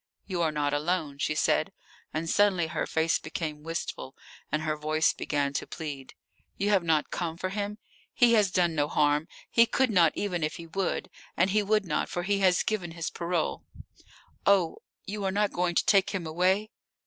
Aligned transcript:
"You 0.25 0.41
are 0.41 0.51
not 0.51 0.73
alone," 0.73 1.19
she 1.19 1.35
said, 1.35 1.71
and 2.11 2.27
suddenly 2.27 2.65
her 2.65 2.87
face 2.87 3.19
became 3.19 3.61
wistful 3.61 4.15
and 4.51 4.63
her 4.63 4.75
voice 4.75 5.13
began 5.13 5.53
to 5.53 5.67
plead. 5.67 6.15
"You 6.57 6.69
have 6.71 6.81
not 6.83 7.11
come 7.11 7.37
for 7.37 7.49
him? 7.49 7.77
He 8.11 8.33
has 8.33 8.49
done 8.49 8.73
no 8.73 8.87
harm. 8.87 9.27
He 9.51 9.67
could 9.67 9.91
not, 9.91 10.13
even 10.15 10.43
if 10.43 10.55
he 10.55 10.65
would. 10.65 11.11
And 11.37 11.51
he 11.51 11.61
would 11.61 11.85
not, 11.85 12.09
for 12.09 12.23
he 12.23 12.39
has 12.39 12.63
given 12.63 12.93
his 12.93 13.11
parole. 13.11 13.63
Oh, 14.43 14.77
you 15.05 15.23
are 15.23 15.29
not 15.31 15.51
going 15.53 15.75
to 15.75 15.85
take 15.85 16.09
him 16.09 16.25
away?" 16.25 16.71